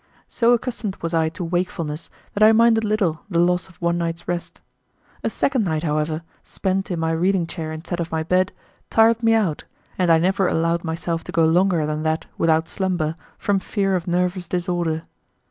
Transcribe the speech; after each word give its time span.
So 0.27 0.53
accustomed 0.53 0.95
was 1.03 1.13
I 1.13 1.29
to 1.29 1.43
wakefulness 1.43 2.09
that 2.33 2.41
I 2.41 2.53
minded 2.53 2.83
little 2.83 3.21
the 3.29 3.37
loss 3.37 3.69
of 3.69 3.79
one 3.79 3.99
night's 3.99 4.27
rest. 4.27 4.59
A 5.23 5.29
second 5.29 5.63
night, 5.63 5.83
however, 5.83 6.23
spent 6.41 6.89
in 6.89 6.97
my 6.99 7.11
reading 7.11 7.45
chair 7.45 7.71
instead 7.71 7.99
of 7.99 8.11
my 8.11 8.23
bed, 8.23 8.51
tired 8.89 9.21
me 9.21 9.35
out, 9.35 9.65
and 9.99 10.11
I 10.11 10.17
never 10.17 10.47
allowed 10.47 10.83
myself 10.83 11.23
to 11.25 11.31
go 11.31 11.45
longer 11.45 11.85
than 11.85 12.01
that 12.01 12.25
without 12.35 12.67
slumber, 12.67 13.15
from 13.37 13.59
fear 13.59 13.95
of 13.95 14.07
nervous 14.07 14.47
disorder. 14.47 15.03